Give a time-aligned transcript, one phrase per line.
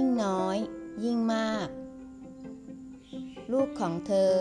[0.00, 0.58] ยิ่งน้อย
[1.04, 1.68] ยิ่งมาก
[3.52, 4.32] ลูกของเธอ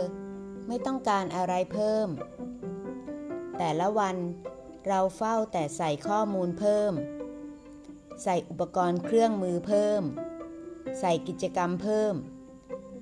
[0.68, 2.08] ไม่ต้องการอะไรเพิ่ม
[3.58, 4.18] แต่ละวัน
[4.88, 6.94] เราเฝ้าแต่ใส่ข้อมูลเพิ่ม
[8.24, 10.02] ใส่อุปกรณ์เครื่องมือเพิ่ม
[11.00, 12.14] ใส่กิจกรรมเพิ่ม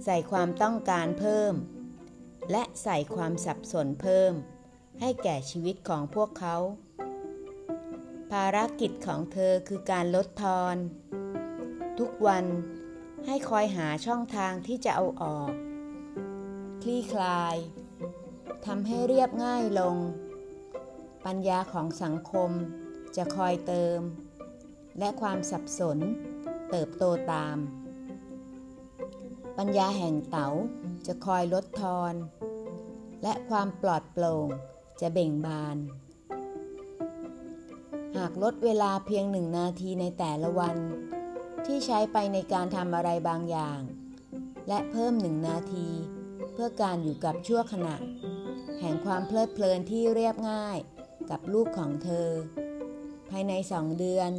[0.06, 1.54] ใส่ความต้องการเพิ่ม
[2.52, 4.32] และใส่ความสับสนเพิ่ม
[5.00, 6.56] ให้แก่ชีวิตของพวกเขา
[8.32, 10.78] ภารกิจของเธอคือการลดทอน
[12.00, 12.46] ทุกวัน
[13.26, 15.52] ให้คอยหาช่องทางที่จะเอาออก
[16.82, 17.56] คลี่คลาย
[18.66, 19.98] ทำให้เรียบง่ายลง
[21.26, 22.52] ปัญญาของสังคม
[23.16, 24.00] จะคอยเติม
[25.00, 25.98] และความสับสน
[26.70, 27.58] เติบโตตาม
[29.58, 30.50] ปัญญาแห่งเต๋า
[31.08, 32.14] จะคอยลดทอน
[33.24, 34.48] และความปลอดโปร่ง
[35.02, 35.78] จะเบ่งบาน
[38.18, 40.78] หากลดเวลาเพียงหนึ่งนาทีในแต่ละวัน
[41.66, 43.80] ที่ใช้ไปในการทำอะไรบางอย่าง
[44.68, 45.88] และเพิ่มหนึ่งนาที
[46.54, 47.96] เพื่อการอยู่กับชั่วขณะ
[48.80, 50.78] แห่งความเพลิดเพลินที่เรียบง่าย
[51.30, 52.30] กับลูกของเธอ
[53.30, 54.32] ภายในสองเดือน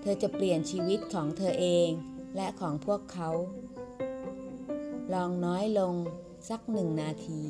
[0.00, 1.88] เธอจะเปลี่ยนชีวิตของเธอเอง
[2.36, 3.30] และของพวกเขา
[5.14, 5.94] ลองน้อยลง
[6.48, 7.42] สักหนึ่งนาที